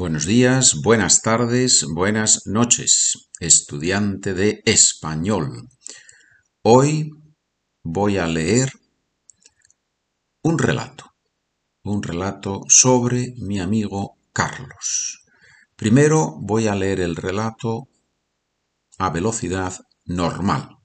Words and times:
Buenos 0.00 0.26
días, 0.26 0.80
buenas 0.80 1.22
tardes, 1.22 1.84
buenas 1.92 2.46
noches, 2.46 3.30
estudiante 3.40 4.32
de 4.32 4.62
español. 4.64 5.68
Hoy 6.62 7.10
voy 7.82 8.16
a 8.16 8.28
leer 8.28 8.70
un 10.40 10.56
relato, 10.56 11.16
un 11.82 12.04
relato 12.04 12.60
sobre 12.68 13.34
mi 13.38 13.58
amigo 13.58 14.18
Carlos. 14.32 15.24
Primero 15.74 16.36
voy 16.42 16.68
a 16.68 16.76
leer 16.76 17.00
el 17.00 17.16
relato 17.16 17.88
a 18.98 19.10
velocidad 19.10 19.80
normal, 20.04 20.76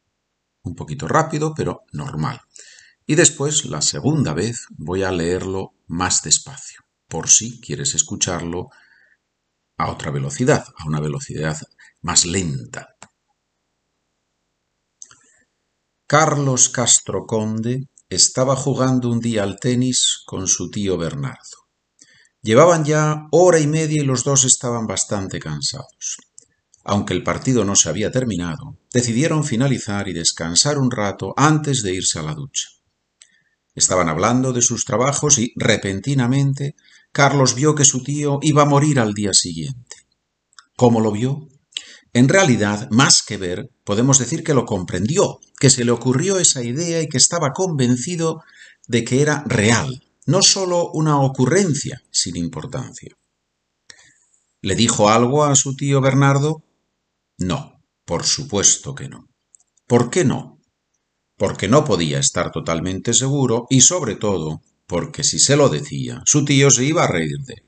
un 0.63 0.73
poquito 0.73 1.07
rápido, 1.07 1.53
pero 1.55 1.81
normal. 1.91 2.41
Y 3.05 3.13
después, 3.13 3.65
la 3.65 3.83
segunda 3.83 4.33
vez, 4.33 4.65
voy 4.71 5.03
a 5.03 5.11
leerlo 5.11 5.75
más 5.85 6.23
despacio, 6.23 6.81
por 7.07 7.29
si 7.29 7.61
quieres 7.61 7.93
escucharlo 7.93 8.71
a 9.83 9.91
otra 9.91 10.11
velocidad, 10.11 10.65
a 10.77 10.87
una 10.87 11.01
velocidad 11.01 11.57
más 12.01 12.25
lenta. 12.25 12.95
Carlos 16.07 16.69
Castro 16.69 17.25
Conde 17.25 17.89
estaba 18.07 18.55
jugando 18.55 19.09
un 19.09 19.19
día 19.19 19.43
al 19.43 19.59
tenis 19.59 20.21
con 20.25 20.47
su 20.47 20.69
tío 20.69 20.97
Bernardo. 20.97 21.67
Llevaban 22.41 22.85
ya 22.85 23.27
hora 23.31 23.59
y 23.59 23.67
media 23.67 24.01
y 24.01 24.05
los 24.05 24.23
dos 24.23 24.45
estaban 24.45 24.87
bastante 24.87 25.39
cansados. 25.39 26.17
Aunque 26.85 27.13
el 27.13 27.23
partido 27.23 27.65
no 27.65 27.75
se 27.75 27.89
había 27.89 28.11
terminado, 28.11 28.77
decidieron 28.93 29.43
finalizar 29.43 30.07
y 30.07 30.13
descansar 30.13 30.77
un 30.77 30.91
rato 30.91 31.33
antes 31.35 31.83
de 31.83 31.93
irse 31.95 32.19
a 32.19 32.23
la 32.23 32.35
ducha. 32.35 32.69
Estaban 33.75 34.07
hablando 34.07 34.53
de 34.53 34.61
sus 34.61 34.85
trabajos 34.85 35.39
y, 35.39 35.53
repentinamente, 35.55 36.75
Carlos 37.13 37.55
vio 37.55 37.75
que 37.75 37.85
su 37.85 38.03
tío 38.03 38.39
iba 38.41 38.63
a 38.63 38.65
morir 38.65 38.99
al 38.99 39.13
día 39.13 39.33
siguiente. 39.33 39.95
¿Cómo 40.75 40.99
lo 40.99 41.11
vio? 41.11 41.47
En 42.11 42.27
realidad, 42.27 42.89
más 42.91 43.23
que 43.23 43.37
ver, 43.37 43.69
podemos 43.85 44.19
decir 44.19 44.43
que 44.43 44.53
lo 44.53 44.65
comprendió, 44.65 45.39
que 45.57 45.69
se 45.69 45.85
le 45.85 45.91
ocurrió 45.91 46.37
esa 46.37 46.61
idea 46.61 47.01
y 47.01 47.07
que 47.07 47.17
estaba 47.17 47.53
convencido 47.53 48.41
de 48.87 49.05
que 49.05 49.21
era 49.21 49.45
real, 49.47 50.03
no 50.25 50.41
sólo 50.41 50.91
una 50.91 51.21
ocurrencia 51.21 52.01
sin 52.11 52.35
importancia. 52.35 53.15
¿Le 54.61 54.75
dijo 54.75 55.09
algo 55.09 55.45
a 55.45 55.55
su 55.55 55.75
tío 55.75 56.01
Bernardo? 56.01 56.63
No, 57.37 57.81
por 58.03 58.25
supuesto 58.25 58.93
que 58.93 59.07
no. 59.07 59.29
¿Por 59.87 60.09
qué 60.09 60.25
no? 60.25 60.53
porque 61.37 61.67
no 61.67 61.83
podía 61.83 62.19
estar 62.19 62.51
totalmente 62.51 63.13
seguro 63.13 63.65
y 63.69 63.81
sobre 63.81 64.15
todo 64.15 64.61
porque 64.93 65.23
si 65.23 65.39
se 65.39 65.55
lo 65.55 65.69
decía, 65.69 66.21
su 66.23 66.45
tío 66.45 66.69
se 66.69 66.85
iba 66.85 67.03
a 67.03 67.07
reír 67.07 67.39
de 67.47 67.53
él. 67.55 67.63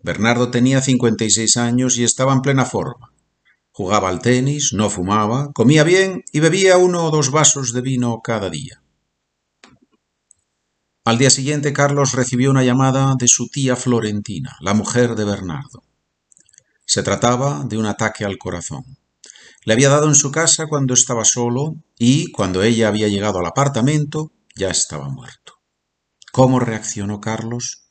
Bernardo 0.00 0.48
tenía 0.48 0.80
56 0.80 1.56
años 1.56 1.98
y 1.98 2.04
estaba 2.04 2.32
en 2.32 2.40
plena 2.40 2.64
forma. 2.64 3.12
Jugaba 3.72 4.08
al 4.08 4.20
tenis, 4.20 4.72
no 4.72 4.90
fumaba, 4.90 5.50
comía 5.52 5.82
bien 5.82 6.22
y 6.30 6.38
bebía 6.38 6.76
uno 6.76 7.04
o 7.04 7.10
dos 7.10 7.32
vasos 7.32 7.72
de 7.72 7.80
vino 7.80 8.20
cada 8.22 8.48
día. 8.48 8.80
Al 11.04 11.18
día 11.18 11.30
siguiente 11.30 11.72
Carlos 11.72 12.12
recibió 12.12 12.52
una 12.52 12.62
llamada 12.62 13.16
de 13.18 13.26
su 13.26 13.48
tía 13.48 13.74
Florentina, 13.74 14.56
la 14.60 14.74
mujer 14.74 15.16
de 15.16 15.24
Bernardo. 15.24 15.82
Se 16.86 17.02
trataba 17.02 17.64
de 17.64 17.76
un 17.76 17.86
ataque 17.86 18.24
al 18.24 18.38
corazón. 18.38 18.84
Le 19.64 19.72
había 19.72 19.88
dado 19.88 20.06
en 20.06 20.14
su 20.14 20.30
casa 20.30 20.68
cuando 20.68 20.94
estaba 20.94 21.24
solo 21.24 21.74
y, 21.98 22.30
cuando 22.30 22.62
ella 22.62 22.86
había 22.86 23.08
llegado 23.08 23.40
al 23.40 23.46
apartamento, 23.46 24.30
ya 24.54 24.70
estaba 24.70 25.08
muerto. 25.08 25.57
¿Cómo 26.38 26.60
reaccionó 26.60 27.20
Carlos? 27.20 27.90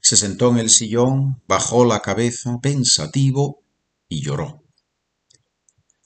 Se 0.00 0.16
sentó 0.16 0.48
en 0.50 0.56
el 0.56 0.70
sillón, 0.70 1.42
bajó 1.46 1.84
la 1.84 2.00
cabeza, 2.00 2.58
pensativo, 2.62 3.64
y 4.08 4.22
lloró. 4.22 4.64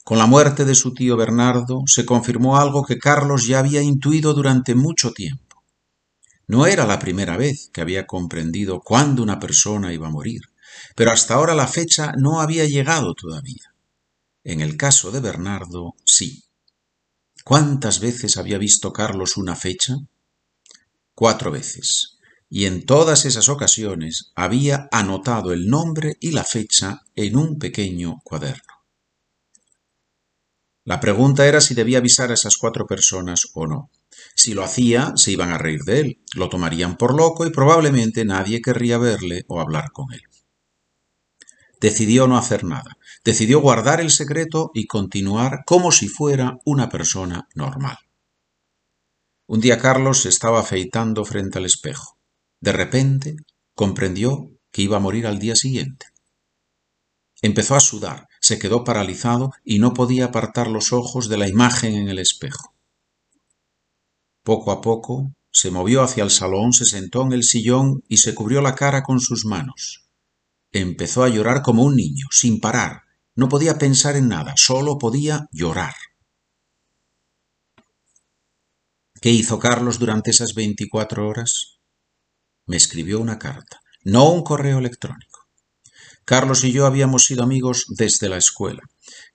Con 0.03 0.17
la 0.17 0.25
muerte 0.25 0.65
de 0.65 0.75
su 0.75 0.93
tío 0.93 1.15
Bernardo 1.15 1.83
se 1.85 2.05
confirmó 2.05 2.57
algo 2.57 2.83
que 2.83 2.97
Carlos 2.97 3.47
ya 3.47 3.59
había 3.59 3.81
intuido 3.81 4.33
durante 4.33 4.75
mucho 4.75 5.13
tiempo. 5.13 5.63
No 6.45 6.65
era 6.65 6.85
la 6.85 6.99
primera 6.99 7.37
vez 7.37 7.69
que 7.71 7.79
había 7.79 8.05
comprendido 8.05 8.81
cuándo 8.81 9.23
una 9.23 9.39
persona 9.39 9.93
iba 9.93 10.07
a 10.07 10.11
morir, 10.11 10.41
pero 10.93 11.11
hasta 11.11 11.35
ahora 11.35 11.55
la 11.55 11.67
fecha 11.67 12.11
no 12.17 12.41
había 12.41 12.65
llegado 12.65 13.13
todavía. 13.13 13.73
En 14.43 14.59
el 14.59 14.75
caso 14.75 15.09
de 15.09 15.21
Bernardo, 15.21 15.95
sí. 16.03 16.43
¿Cuántas 17.45 18.01
veces 18.01 18.35
había 18.35 18.57
visto 18.57 18.91
Carlos 18.91 19.37
una 19.37 19.55
fecha? 19.55 19.95
Cuatro 21.19 21.49
veces. 21.49 22.19
Y 22.47 22.65
en 22.65 22.85
todas 22.85 23.25
esas 23.25 23.49
ocasiones 23.49 24.33
había 24.35 24.87
anotado 24.91 25.51
el 25.51 25.67
nombre 25.67 26.15
y 26.19 26.29
la 26.29 26.43
fecha 26.43 27.01
en 27.15 27.35
un 27.37 27.57
pequeño 27.57 28.21
cuaderno. 28.23 28.75
La 30.83 30.99
pregunta 30.99 31.47
era 31.47 31.59
si 31.59 31.73
debía 31.73 31.97
avisar 31.97 32.29
a 32.29 32.35
esas 32.35 32.55
cuatro 32.57 32.85
personas 32.85 33.47
o 33.55 33.65
no. 33.65 33.89
Si 34.35 34.53
lo 34.53 34.63
hacía, 34.63 35.13
se 35.15 35.31
iban 35.31 35.49
a 35.49 35.57
reír 35.57 35.81
de 35.85 36.01
él, 36.01 36.21
lo 36.35 36.49
tomarían 36.49 36.97
por 36.97 37.15
loco 37.15 37.47
y 37.47 37.49
probablemente 37.49 38.23
nadie 38.23 38.61
querría 38.61 38.99
verle 38.99 39.43
o 39.47 39.59
hablar 39.59 39.91
con 39.91 40.13
él. 40.13 40.21
Decidió 41.81 42.27
no 42.27 42.37
hacer 42.37 42.63
nada. 42.63 42.95
Decidió 43.23 43.59
guardar 43.59 44.01
el 44.01 44.11
secreto 44.11 44.69
y 44.75 44.85
continuar 44.85 45.63
como 45.65 45.91
si 45.91 46.09
fuera 46.09 46.59
una 46.63 46.89
persona 46.89 47.47
normal. 47.55 47.97
Un 49.49 49.61
día 49.61 49.77
Carlos 49.77 50.21
se 50.23 50.29
estaba 50.29 50.59
afeitando 50.59 51.23
frente 51.23 51.57
al 51.57 51.65
espejo. 51.65 52.17
De 52.59 52.73
repente 52.73 53.37
comprendió 53.73 54.51
que 54.71 54.81
iba 54.81 54.97
a 54.97 54.99
morir 54.99 55.25
al 55.25 55.39
día 55.39 55.55
siguiente. 55.55 56.07
Empezó 57.41 57.75
a 57.75 57.79
sudar, 57.79 58.27
se 58.41 58.59
quedó 58.59 58.83
paralizado 58.83 59.53
y 59.63 59.79
no 59.79 59.93
podía 59.93 60.25
apartar 60.25 60.67
los 60.67 60.91
ojos 60.91 61.29
de 61.29 61.37
la 61.37 61.47
imagen 61.47 61.93
en 61.93 62.09
el 62.09 62.19
espejo. 62.19 62.73
Poco 64.43 64.71
a 64.71 64.81
poco 64.81 65.31
se 65.49 65.71
movió 65.71 66.03
hacia 66.03 66.23
el 66.23 66.31
salón, 66.31 66.73
se 66.73 66.83
sentó 66.83 67.21
en 67.23 67.31
el 67.31 67.43
sillón 67.43 68.03
y 68.09 68.17
se 68.17 68.35
cubrió 68.35 68.61
la 68.61 68.75
cara 68.75 69.01
con 69.01 69.21
sus 69.21 69.45
manos. 69.45 70.09
Empezó 70.73 71.23
a 71.23 71.29
llorar 71.29 71.61
como 71.61 71.83
un 71.83 71.95
niño, 71.95 72.27
sin 72.31 72.59
parar. 72.59 73.03
No 73.33 73.47
podía 73.47 73.77
pensar 73.77 74.17
en 74.17 74.27
nada, 74.27 74.53
solo 74.57 74.97
podía 74.97 75.47
llorar. 75.51 75.93
¿Qué 79.21 79.31
hizo 79.31 79.57
Carlos 79.57 79.97
durante 79.97 80.31
esas 80.31 80.53
veinticuatro 80.53 81.27
horas? 81.27 81.79
Me 82.67 82.77
escribió 82.77 83.19
una 83.19 83.39
carta, 83.39 83.79
no 84.03 84.29
un 84.29 84.43
correo 84.43 84.77
electrónico. 84.77 85.47
Carlos 86.23 86.63
y 86.63 86.71
yo 86.71 86.85
habíamos 86.85 87.23
sido 87.23 87.41
amigos 87.41 87.85
desde 87.89 88.29
la 88.29 88.37
escuela. 88.37 88.83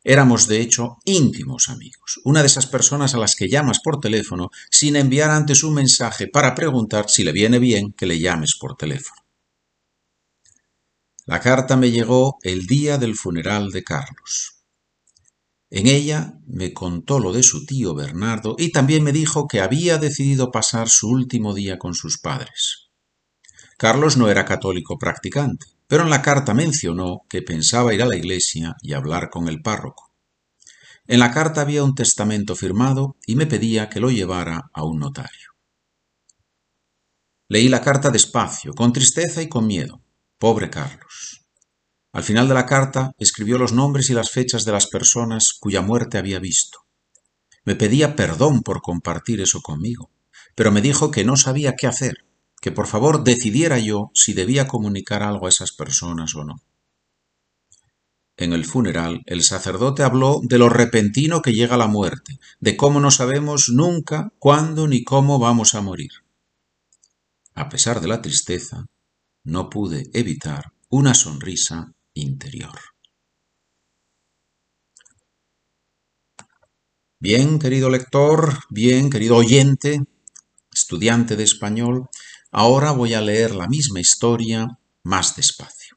Éramos, 0.04 0.47
de 0.47 0.60
hecho, 0.60 0.98
íntimos 1.04 1.69
amigos, 1.69 2.20
una 2.25 2.41
de 2.41 2.47
esas 2.47 2.66
personas 2.66 3.15
a 3.15 3.19
las 3.19 3.34
que 3.34 3.48
llamas 3.48 3.81
por 3.82 3.98
teléfono 3.98 4.50
sin 4.70 4.97
enviar 4.97 5.31
antes 5.31 5.65
un 5.65 5.75
mensaje 5.75 6.28
para 6.28 6.54
preguntar 6.54 7.09
si 7.09 7.25
le 7.25 7.32
viene 7.32 7.59
bien 7.59 7.93
que 7.93 8.06
le 8.06 8.20
llames 8.20 8.56
por 8.60 8.76
teléfono. 8.76 9.20
La 11.25 11.41
carta 11.41 11.76
me 11.76 11.91
llegó 11.91 12.37
el 12.43 12.66
día 12.66 12.99
del 12.99 13.16
funeral 13.16 13.70
de 13.70 13.82
Carlos. 13.82 14.51
En 15.74 15.86
ella 15.86 16.34
me 16.46 16.74
contó 16.74 17.18
lo 17.18 17.32
de 17.32 17.42
su 17.42 17.64
tío 17.64 17.94
Bernardo 17.94 18.56
y 18.58 18.72
también 18.72 19.02
me 19.02 19.10
dijo 19.10 19.48
que 19.48 19.62
había 19.62 19.96
decidido 19.96 20.50
pasar 20.50 20.90
su 20.90 21.08
último 21.08 21.54
día 21.54 21.78
con 21.78 21.94
sus 21.94 22.18
padres. 22.18 22.90
Carlos 23.78 24.18
no 24.18 24.28
era 24.28 24.44
católico 24.44 24.98
practicante, 24.98 25.64
pero 25.86 26.02
en 26.02 26.10
la 26.10 26.20
carta 26.20 26.52
mencionó 26.52 27.22
que 27.26 27.40
pensaba 27.40 27.94
ir 27.94 28.02
a 28.02 28.06
la 28.06 28.16
iglesia 28.16 28.76
y 28.82 28.92
hablar 28.92 29.30
con 29.30 29.48
el 29.48 29.62
párroco. 29.62 30.12
En 31.06 31.20
la 31.20 31.32
carta 31.32 31.62
había 31.62 31.82
un 31.82 31.94
testamento 31.94 32.54
firmado 32.54 33.16
y 33.26 33.36
me 33.36 33.46
pedía 33.46 33.88
que 33.88 34.00
lo 34.00 34.10
llevara 34.10 34.70
a 34.74 34.84
un 34.84 34.98
notario. 34.98 35.52
Leí 37.48 37.70
la 37.70 37.80
carta 37.80 38.10
despacio, 38.10 38.74
con 38.74 38.92
tristeza 38.92 39.40
y 39.40 39.48
con 39.48 39.66
miedo. 39.66 40.02
Pobre 40.36 40.68
Carlos. 40.68 41.41
Al 42.12 42.23
final 42.23 42.47
de 42.47 42.55
la 42.55 42.67
carta 42.67 43.14
escribió 43.19 43.56
los 43.56 43.73
nombres 43.73 44.11
y 44.11 44.14
las 44.14 44.31
fechas 44.31 44.67
de 44.67 44.73
las 44.73 44.87
personas 44.87 45.55
cuya 45.59 45.81
muerte 45.81 46.19
había 46.19 46.38
visto. 46.38 46.81
Me 47.64 47.75
pedía 47.75 48.17
perdón 48.17 48.62
por 48.62 48.82
compartir 48.82 49.41
eso 49.41 49.62
conmigo, 49.62 50.11
pero 50.55 50.70
me 50.70 50.82
dijo 50.82 51.11
que 51.11 51.25
no 51.25 51.37
sabía 51.37 51.75
qué 51.75 51.87
hacer, 51.87 52.26
que 52.61 52.70
por 52.70 52.87
favor 52.87 53.25
decidiera 53.25 53.79
yo 53.79 54.11
si 54.14 54.35
debía 54.35 54.69
comunicar 54.69 55.23
algo 55.23 55.47
a 55.47 55.49
esas 55.49 55.73
personas 55.73 56.35
o 56.35 56.44
no. 56.44 56.62
En 58.37 58.53
el 58.53 58.64
funeral, 58.64 59.23
el 59.26 59.43
sacerdote 59.43 60.03
habló 60.03 60.41
de 60.43 60.59
lo 60.59 60.69
repentino 60.69 61.41
que 61.41 61.53
llega 61.53 61.76
la 61.76 61.87
muerte, 61.87 62.38
de 62.61 62.76
cómo 62.76 63.00
no 63.00 63.11
sabemos 63.11 63.69
nunca 63.69 64.32
cuándo 64.38 64.87
ni 64.87 65.03
cómo 65.03 65.38
vamos 65.38 65.75
a 65.75 65.81
morir. 65.81 66.11
A 67.55 67.69
pesar 67.69 68.00
de 68.00 68.09
la 68.09 68.20
tristeza, 68.20 68.87
no 69.44 69.70
pude 69.70 70.11
evitar 70.12 70.73
una 70.88 71.14
sonrisa 71.14 71.94
interior. 72.14 72.79
Bien, 77.19 77.59
querido 77.59 77.88
lector, 77.88 78.59
bien, 78.69 79.09
querido 79.09 79.37
oyente, 79.37 80.03
estudiante 80.73 81.37
de 81.37 81.44
español, 81.44 82.09
ahora 82.50 82.91
voy 82.91 83.14
a 83.14 83.20
leer 83.20 83.55
la 83.55 83.69
misma 83.69 84.00
historia 84.00 84.67
más 85.05 85.37
despacio. 85.37 85.97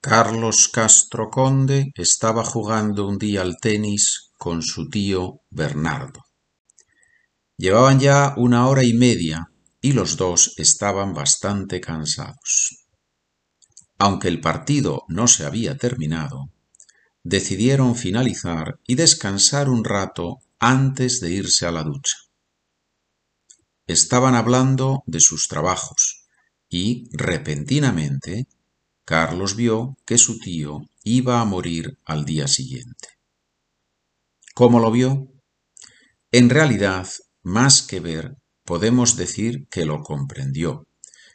Carlos 0.00 0.68
Castro 0.68 1.28
Conde 1.30 1.92
estaba 1.94 2.44
jugando 2.44 3.08
un 3.08 3.18
día 3.18 3.42
al 3.42 3.56
tenis 3.58 4.30
con 4.38 4.62
su 4.62 4.88
tío 4.88 5.40
Bernardo. 5.50 6.20
Llevaban 7.56 7.98
ya 7.98 8.34
una 8.36 8.68
hora 8.68 8.84
y 8.84 8.94
media 8.94 9.50
y 9.80 9.92
los 9.92 10.16
dos 10.16 10.54
estaban 10.56 11.12
bastante 11.12 11.80
cansados. 11.80 12.87
Aunque 13.98 14.28
el 14.28 14.40
partido 14.40 15.04
no 15.08 15.26
se 15.26 15.44
había 15.44 15.76
terminado, 15.76 16.50
decidieron 17.24 17.96
finalizar 17.96 18.78
y 18.86 18.94
descansar 18.94 19.68
un 19.68 19.84
rato 19.84 20.38
antes 20.60 21.20
de 21.20 21.32
irse 21.32 21.66
a 21.66 21.72
la 21.72 21.82
ducha. 21.82 22.16
Estaban 23.86 24.34
hablando 24.34 25.02
de 25.06 25.20
sus 25.20 25.48
trabajos 25.48 26.26
y, 26.68 27.08
repentinamente, 27.12 28.46
Carlos 29.04 29.56
vio 29.56 29.96
que 30.04 30.18
su 30.18 30.38
tío 30.38 30.82
iba 31.02 31.40
a 31.40 31.44
morir 31.44 31.98
al 32.04 32.24
día 32.24 32.46
siguiente. 32.46 33.08
¿Cómo 34.54 34.78
lo 34.78 34.90
vio? 34.90 35.32
En 36.30 36.50
realidad, 36.50 37.08
más 37.42 37.82
que 37.82 38.00
ver, 38.00 38.36
podemos 38.64 39.16
decir 39.16 39.66
que 39.70 39.86
lo 39.86 40.02
comprendió, 40.02 40.86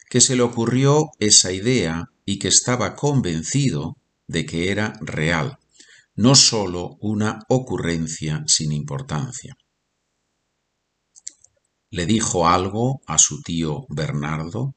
que 0.09 0.21
se 0.21 0.35
le 0.35 0.43
ocurrió 0.43 1.09
esa 1.17 1.51
idea 1.51 2.12
y 2.25 2.39
que 2.39 2.47
estaba 2.47 2.95
convencido 2.95 3.97
de 4.27 4.45
que 4.45 4.71
era 4.71 4.93
real, 5.01 5.59
no 6.15 6.35
sólo 6.35 6.97
una 7.01 7.39
ocurrencia 7.49 8.43
sin 8.47 8.71
importancia. 8.71 9.57
¿Le 11.89 12.05
dijo 12.05 12.47
algo 12.47 13.01
a 13.05 13.17
su 13.17 13.41
tío 13.41 13.85
Bernardo? 13.89 14.75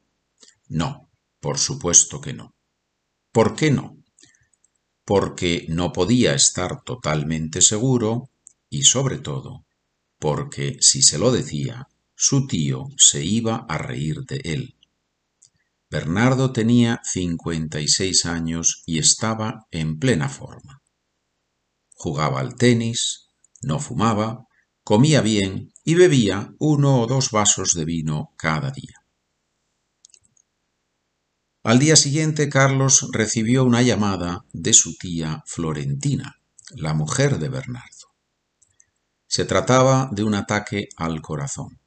No, 0.69 1.11
por 1.41 1.59
supuesto 1.59 2.21
que 2.21 2.33
no. 2.33 2.55
¿Por 3.33 3.55
qué 3.55 3.71
no? 3.71 3.97
Porque 5.05 5.67
no 5.69 5.93
podía 5.93 6.35
estar 6.35 6.83
totalmente 6.83 7.63
seguro 7.63 8.31
y 8.69 8.83
sobre 8.83 9.19
todo 9.19 9.67
porque 10.19 10.79
si 10.81 11.03
se 11.03 11.19
lo 11.19 11.31
decía, 11.31 11.89
su 12.15 12.47
tío 12.47 12.87
se 12.97 13.25
iba 13.25 13.67
a 13.69 13.79
reír 13.79 14.25
de 14.25 14.41
él. 14.45 14.76
Bernardo 15.89 16.53
tenía 16.53 17.01
cincuenta 17.05 17.81
y 17.81 17.89
seis 17.89 18.27
años 18.27 18.83
y 18.87 18.99
estaba 18.99 19.67
en 19.71 19.99
plena 19.99 20.29
forma. 20.29 20.83
Jugaba 21.95 22.41
al 22.41 22.57
tenis, 22.57 23.31
no 23.63 23.79
fumaba, 23.79 24.47
comía 24.83 25.21
bien 25.21 25.73
y 25.85 25.95
bebía 25.95 26.53
uno 26.59 27.01
o 27.01 27.07
dos 27.07 27.31
vasos 27.31 27.75
de 27.75 27.85
vino 27.85 28.35
cada 28.37 28.71
día. 28.71 29.07
Al 31.63 31.79
día 31.79 31.97
siguiente 31.97 32.49
Carlos 32.49 33.09
recibió 33.13 33.65
una 33.65 33.83
llamada 33.83 34.45
de 34.53 34.73
su 34.73 34.97
tía 34.97 35.43
Florentina, 35.47 36.41
la 36.71 36.95
mujer 36.95 37.39
de 37.39 37.49
Bernardo. 37.49 38.15
Se 39.27 39.45
trataba 39.45 40.09
de 40.13 40.23
un 40.23 40.35
ataque 40.35 40.89
al 40.97 41.21
corazón. 41.23 41.81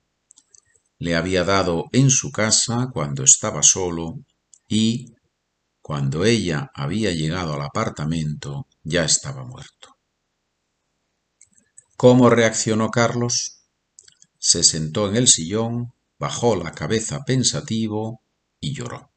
Le 1.00 1.16
había 1.16 1.44
dado 1.44 1.86
en 1.92 2.10
su 2.10 2.32
casa 2.32 2.90
cuando 2.94 3.24
estaba 3.24 3.64
solo 3.64 4.20
y, 4.68 5.16
cuando 5.82 6.26
ella 6.26 6.70
había 6.76 7.12
llegado 7.12 7.54
al 7.54 7.62
apartamento, 7.62 8.68
ya 8.84 9.06
estaba 9.06 9.44
muerto. 9.44 9.96
¿Cómo 11.98 12.30
reaccionó 12.30 12.92
Carlos? 12.92 13.64
Se 14.38 14.64
sentó 14.64 15.10
en 15.10 15.16
el 15.16 15.28
sillón, 15.28 15.94
bajó 16.18 16.56
la 16.56 16.72
cabeza 16.72 17.24
pensativo 17.26 18.22
y 18.60 18.74
lloró. 18.74 19.12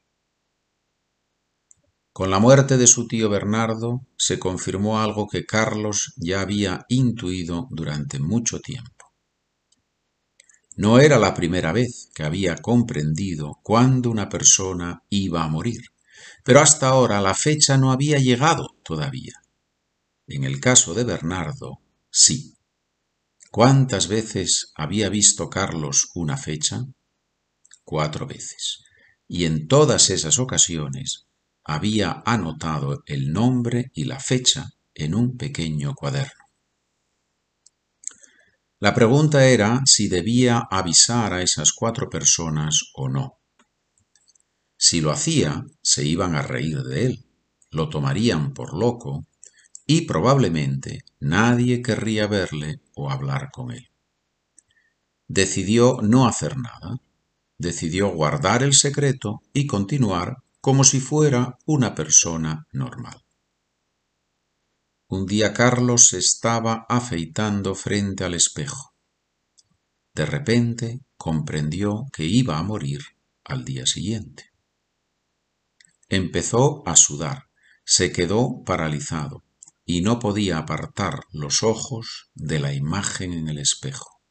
Con 2.12 2.30
la 2.30 2.38
muerte 2.38 2.76
de 2.76 2.86
su 2.86 3.08
tío 3.08 3.30
Bernardo 3.30 4.06
se 4.18 4.38
confirmó 4.38 5.00
algo 5.00 5.28
que 5.28 5.46
Carlos 5.46 6.12
ya 6.16 6.42
había 6.42 6.84
intuido 6.88 7.68
durante 7.70 8.18
mucho 8.18 8.60
tiempo. 8.60 8.91
No 10.76 11.00
era 11.00 11.18
la 11.18 11.34
primera 11.34 11.72
vez 11.72 12.10
que 12.14 12.22
había 12.22 12.56
comprendido 12.56 13.60
cuándo 13.62 14.10
una 14.10 14.28
persona 14.28 15.02
iba 15.10 15.44
a 15.44 15.48
morir, 15.48 15.82
pero 16.44 16.60
hasta 16.60 16.88
ahora 16.88 17.20
la 17.20 17.34
fecha 17.34 17.76
no 17.76 17.92
había 17.92 18.18
llegado 18.18 18.76
todavía. 18.82 19.34
En 20.26 20.44
el 20.44 20.60
caso 20.60 20.94
de 20.94 21.04
Bernardo, 21.04 21.80
sí. 22.10 22.54
¿Cuántas 23.50 24.08
veces 24.08 24.72
había 24.74 25.10
visto 25.10 25.50
Carlos 25.50 26.08
una 26.14 26.38
fecha? 26.38 26.86
Cuatro 27.84 28.26
veces. 28.26 28.84
Y 29.28 29.44
en 29.44 29.68
todas 29.68 30.08
esas 30.08 30.38
ocasiones 30.38 31.26
había 31.64 32.22
anotado 32.24 33.02
el 33.06 33.30
nombre 33.32 33.90
y 33.92 34.04
la 34.04 34.20
fecha 34.20 34.70
en 34.94 35.14
un 35.14 35.36
pequeño 35.36 35.94
cuaderno. 35.94 36.42
La 38.82 38.94
pregunta 38.94 39.46
era 39.46 39.80
si 39.86 40.08
debía 40.08 40.58
avisar 40.68 41.34
a 41.34 41.40
esas 41.40 41.72
cuatro 41.72 42.10
personas 42.10 42.90
o 42.94 43.08
no. 43.08 43.38
Si 44.76 45.00
lo 45.00 45.12
hacía, 45.12 45.64
se 45.80 46.04
iban 46.04 46.34
a 46.34 46.42
reír 46.42 46.82
de 46.82 47.06
él, 47.06 47.24
lo 47.70 47.88
tomarían 47.88 48.52
por 48.52 48.74
loco 48.76 49.24
y 49.86 50.00
probablemente 50.00 51.04
nadie 51.20 51.80
querría 51.80 52.26
verle 52.26 52.80
o 52.96 53.08
hablar 53.08 53.50
con 53.52 53.70
él. 53.70 53.88
Decidió 55.28 55.98
no 56.02 56.26
hacer 56.26 56.56
nada, 56.56 57.00
decidió 57.58 58.08
guardar 58.08 58.64
el 58.64 58.72
secreto 58.72 59.42
y 59.52 59.68
continuar 59.68 60.38
como 60.60 60.82
si 60.82 60.98
fuera 60.98 61.56
una 61.66 61.94
persona 61.94 62.66
normal. 62.72 63.21
Un 65.12 65.26
día 65.26 65.52
Carlos 65.52 66.06
se 66.06 66.16
estaba 66.16 66.86
afeitando 66.88 67.74
frente 67.74 68.24
al 68.24 68.32
espejo. 68.32 68.94
De 70.14 70.24
repente 70.24 71.00
comprendió 71.18 72.06
que 72.14 72.24
iba 72.24 72.56
a 72.56 72.62
morir 72.62 73.02
al 73.44 73.66
día 73.66 73.84
siguiente. 73.84 74.54
Empezó 76.08 76.82
a 76.88 76.96
sudar, 76.96 77.50
se 77.84 78.10
quedó 78.10 78.64
paralizado 78.64 79.44
y 79.84 80.00
no 80.00 80.18
podía 80.18 80.56
apartar 80.56 81.26
los 81.30 81.62
ojos 81.62 82.30
de 82.34 82.58
la 82.58 82.72
imagen 82.72 83.34
en 83.34 83.48
el 83.48 83.58
espejo. 83.58 84.22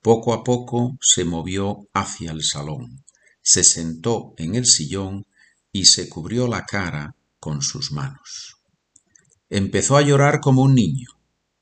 Poco 0.00 0.32
a 0.32 0.42
poco 0.44 0.96
se 1.02 1.26
movió 1.26 1.88
hacia 1.92 2.30
el 2.30 2.42
salón 2.42 3.04
se 3.42 3.62
sentó 3.62 4.32
en 4.38 4.54
el 4.54 4.64
sillón 4.64 5.26
y 5.70 5.84
se 5.84 6.08
cubrió 6.08 6.48
la 6.48 6.64
cara 6.64 7.14
con 7.38 7.60
sus 7.60 7.92
manos. 7.92 8.63
Empezó 9.56 9.96
a 9.96 10.02
llorar 10.02 10.40
como 10.40 10.62
un 10.62 10.74
niño, 10.74 11.10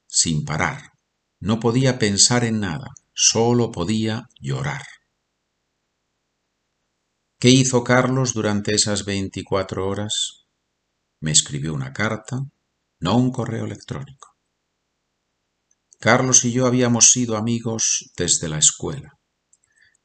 sin 0.06 0.46
parar. 0.46 0.92
No 1.40 1.60
podía 1.60 1.98
pensar 1.98 2.42
en 2.42 2.58
nada, 2.58 2.86
solo 3.12 3.70
podía 3.70 4.30
llorar. 4.40 4.86
¿Qué 7.38 7.50
hizo 7.50 7.84
Carlos 7.84 8.32
durante 8.32 8.74
esas 8.74 9.04
veinticuatro 9.04 9.86
horas? 9.86 10.46
Me 11.20 11.32
escribió 11.32 11.74
una 11.74 11.92
carta, 11.92 12.38
no 12.98 13.18
un 13.18 13.30
correo 13.30 13.66
electrónico. 13.66 14.38
Carlos 16.00 16.46
y 16.46 16.52
yo 16.52 16.66
habíamos 16.66 17.10
sido 17.10 17.36
amigos 17.36 18.10
desde 18.16 18.48
la 18.48 18.56
escuela. 18.56 19.18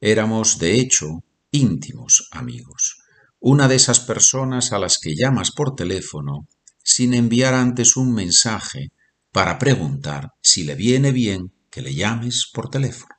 Éramos, 0.01 0.59
de 0.59 0.77
hecho, 0.77 1.23
íntimos 1.51 2.27
amigos, 2.33 2.97
una 3.39 3.69
de 3.69 3.75
esas 3.75 4.01
personas 4.01 4.73
a 4.73 4.77
las 4.77 4.99
que 4.99 5.15
llamas 5.15 5.51
por 5.53 5.73
teléfono 5.73 6.49
sin 6.87 7.13
enviar 7.13 7.53
antes 7.53 7.97
un 7.97 8.13
mensaje 8.13 8.93
para 9.33 9.59
preguntar 9.59 10.31
si 10.41 10.63
le 10.63 10.73
viene 10.73 11.11
bien 11.11 11.53
que 11.69 11.81
le 11.81 11.93
llames 11.93 12.49
por 12.53 12.69
teléfono. 12.69 13.13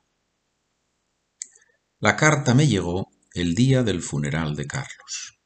La 1.99 2.15
carta 2.15 2.55
me 2.55 2.67
llegó 2.67 3.11
el 3.35 3.53
día 3.53 3.83
del 3.83 4.01
funeral 4.01 4.55
de 4.55 4.65
Carlos. 4.65 5.37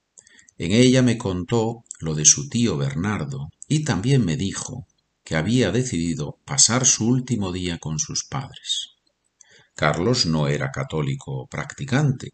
En 0.58 0.72
ella 0.72 1.02
me 1.02 1.18
contó 1.18 1.84
lo 2.00 2.16
de 2.16 2.24
su 2.24 2.48
tío 2.48 2.78
Bernardo 2.78 3.50
y 3.68 3.84
también 3.84 4.24
me 4.24 4.38
dijo 4.38 4.88
que 5.26 5.36
había 5.36 5.74
decidido 5.74 6.40
pasar 6.46 6.86
su 6.86 7.06
último 7.06 7.52
día 7.52 7.78
con 7.78 8.00
sus 8.00 8.24
padres. 8.24 8.92
Carlos 9.76 10.26
no 10.26 10.48
era 10.48 10.72
católico 10.72 11.46
practicante, 11.48 12.32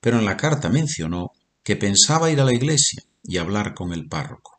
pero 0.00 0.20
en 0.20 0.24
la 0.24 0.36
carta 0.36 0.68
mencionó 0.68 1.32
que 1.64 1.74
pensaba 1.74 2.30
ir 2.30 2.40
a 2.40 2.44
la 2.44 2.54
iglesia 2.54 3.02
y 3.24 3.38
hablar 3.38 3.74
con 3.74 3.92
el 3.92 4.06
párroco. 4.06 4.51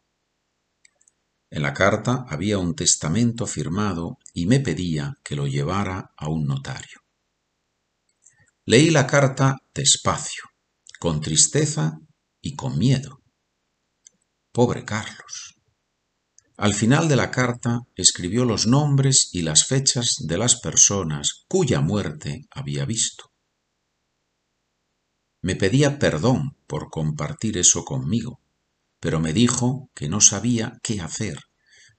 En 1.54 1.62
la 1.62 1.72
carta 1.76 2.26
había 2.30 2.58
un 2.58 2.74
testamento 2.74 3.46
firmado 3.46 4.18
y 4.34 4.48
me 4.48 4.60
pedía 4.60 5.20
que 5.24 5.36
lo 5.36 5.46
llevara 5.46 6.12
a 6.18 6.28
un 6.28 6.48
notario. 6.48 7.02
Leí 8.66 8.90
la 8.90 9.06
carta 9.06 9.60
despacio, 9.72 10.46
con 11.00 11.22
tristeza 11.22 12.00
y 12.42 12.56
con 12.56 12.80
miedo. 12.80 13.22
Pobre 14.52 14.84
Carlos. 14.84 15.54
Al 16.58 16.74
final 16.74 17.08
de 17.08 17.18
la 17.18 17.30
carta 17.30 17.82
escribió 17.94 18.46
los 18.46 18.66
nombres 18.66 19.30
y 19.32 19.44
las 19.44 19.68
fechas 19.68 20.16
de 20.26 20.40
las 20.40 20.60
personas 20.60 21.46
cuya 21.48 21.82
muerte 21.82 22.48
había 22.50 22.86
visto. 22.86 23.32
Me 25.44 25.56
pedía 25.56 26.00
perdón 26.00 26.58
por 26.66 26.90
compartir 26.90 27.60
eso 27.60 27.86
conmigo, 27.86 28.43
pero 29.04 29.20
me 29.20 29.34
dijo 29.34 29.90
que 29.94 30.08
no 30.08 30.22
sabía 30.22 30.80
qué 30.82 31.02
hacer, 31.02 31.38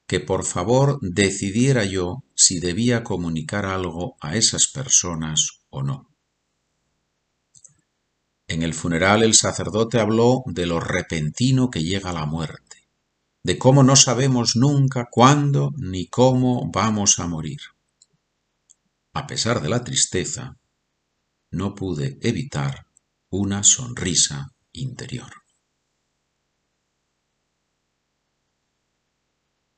que 0.06 0.20
por 0.20 0.42
favor 0.42 0.98
decidiera 1.02 1.84
yo 1.84 2.24
si 2.34 2.60
debía 2.60 3.04
comunicar 3.04 3.66
algo 3.66 4.16
a 4.22 4.36
esas 4.36 4.68
personas 4.68 5.60
o 5.68 5.82
no. 5.82 6.08
En 8.48 8.62
el 8.62 8.72
funeral 8.72 9.22
el 9.22 9.34
sacerdote 9.34 10.00
habló 10.00 10.44
de 10.46 10.64
lo 10.64 10.80
repentino 10.80 11.68
que 11.68 11.82
llega 11.82 12.14
la 12.14 12.24
muerte, 12.24 12.88
de 13.42 13.58
cómo 13.58 13.82
no 13.82 13.96
sabemos 13.96 14.56
nunca 14.56 15.08
cuándo 15.10 15.72
ni 15.76 16.06
cómo 16.06 16.70
vamos 16.72 17.18
a 17.18 17.26
morir. 17.26 17.60
A 19.12 19.26
pesar 19.26 19.60
de 19.60 19.68
la 19.68 19.84
tristeza, 19.84 20.56
no 21.50 21.74
pude 21.74 22.16
evitar 22.22 22.86
una 23.28 23.62
sonrisa 23.62 24.54
interior. 24.72 25.43